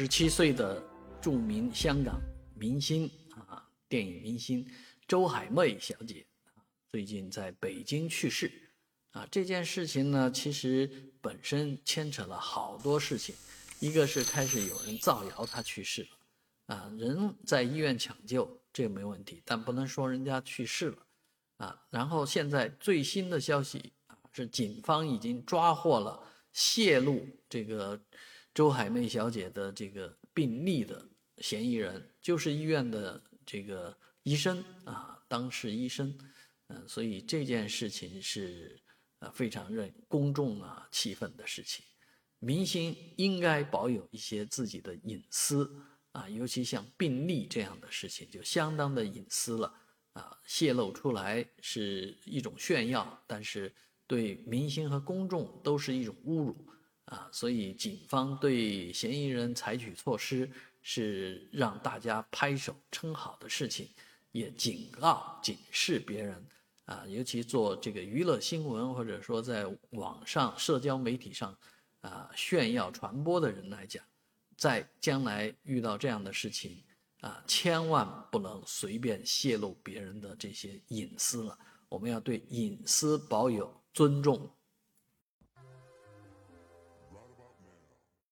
[0.00, 0.82] 十七岁的
[1.20, 2.18] 著名香港
[2.54, 4.66] 明星啊，电影明星
[5.06, 6.24] 周海媚小姐，
[6.88, 8.50] 最近在北京去世
[9.10, 9.28] 啊。
[9.30, 10.90] 这件事情呢，其实
[11.20, 13.34] 本身牵扯了好多事情，
[13.78, 20.96] 一个是开始有人造谣她去世了啊，人在医院抢救这没问题，但不能说人家去世了
[21.58, 21.78] 啊。
[21.90, 26.18] 然后现在最新的消息啊，是警方已经抓获了
[26.54, 28.00] 泄露这个。
[28.52, 31.08] 周海媚小姐的这个病例的
[31.38, 36.16] 嫌疑人就是医院的这个医生啊，当事医生，
[36.66, 38.78] 嗯，所以这件事情是
[39.20, 41.84] 呃非常让公众啊气愤的事情。
[42.38, 45.70] 明星应该保有一些自己的隐私
[46.12, 49.72] 啊，尤其像病例这样的事情就相当的隐私了
[50.14, 53.72] 啊，泄露出来是一种炫耀，但是
[54.06, 56.66] 对明星和公众都是一种侮辱。
[57.10, 60.48] 啊，所以警方对嫌疑人采取措施
[60.80, 63.88] 是让大家拍手称好的事情，
[64.30, 66.46] 也警告、警示别人
[66.84, 71.52] 啊，尤其做这个娱乐新闻或者说在网上社交媒体上
[72.00, 74.04] 啊炫耀传播的人来讲，
[74.56, 76.80] 在将来遇到这样的事情
[77.22, 81.58] 啊，千万不能随便泄露别人的这些隐私了。
[81.88, 84.48] 我们要对隐私保有尊重。